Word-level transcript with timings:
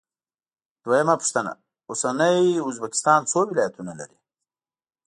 دویمه 0.83 1.15
پوښتنه: 1.21 1.51
اوسنی 1.89 2.41
ازبکستان 2.67 3.21
څو 3.31 3.39
ولایتونه 3.49 3.93
لري؟ 3.99 4.17